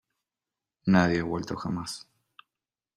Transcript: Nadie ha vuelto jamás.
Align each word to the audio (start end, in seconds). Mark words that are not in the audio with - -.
Nadie 0.87 1.19
ha 1.21 1.29
vuelto 1.31 1.55
jamás. 1.55 2.07